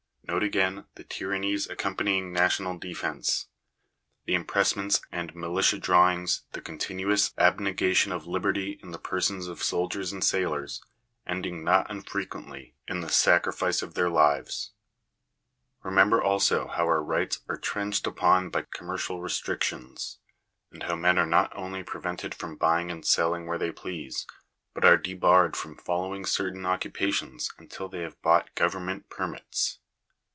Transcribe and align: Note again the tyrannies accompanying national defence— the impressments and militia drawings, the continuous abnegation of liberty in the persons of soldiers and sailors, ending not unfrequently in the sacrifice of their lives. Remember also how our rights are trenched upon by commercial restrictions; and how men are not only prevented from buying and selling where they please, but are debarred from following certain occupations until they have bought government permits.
Note 0.27 0.43
again 0.43 0.85
the 0.95 1.03
tyrannies 1.03 1.69
accompanying 1.69 2.31
national 2.31 2.77
defence— 2.77 3.47
the 4.27 4.33
impressments 4.33 5.01
and 5.11 5.35
militia 5.35 5.77
drawings, 5.77 6.43
the 6.53 6.61
continuous 6.61 7.33
abnegation 7.37 8.13
of 8.13 8.25
liberty 8.27 8.79
in 8.81 8.91
the 8.91 8.97
persons 8.97 9.47
of 9.47 9.61
soldiers 9.61 10.13
and 10.13 10.23
sailors, 10.23 10.81
ending 11.27 11.65
not 11.65 11.91
unfrequently 11.91 12.75
in 12.87 13.01
the 13.01 13.09
sacrifice 13.09 13.81
of 13.81 13.93
their 13.93 14.09
lives. 14.09 14.71
Remember 15.83 16.21
also 16.23 16.65
how 16.67 16.85
our 16.85 17.03
rights 17.03 17.41
are 17.49 17.57
trenched 17.57 18.07
upon 18.07 18.49
by 18.49 18.65
commercial 18.73 19.21
restrictions; 19.21 20.19
and 20.71 20.83
how 20.83 20.95
men 20.95 21.17
are 21.19 21.25
not 21.25 21.51
only 21.57 21.83
prevented 21.83 22.33
from 22.33 22.55
buying 22.55 22.89
and 22.89 23.05
selling 23.05 23.47
where 23.47 23.57
they 23.57 23.71
please, 23.73 24.25
but 24.73 24.85
are 24.85 24.95
debarred 24.95 25.57
from 25.57 25.75
following 25.75 26.23
certain 26.25 26.65
occupations 26.65 27.51
until 27.57 27.89
they 27.89 27.99
have 28.03 28.21
bought 28.21 28.55
government 28.55 29.09
permits. 29.09 29.79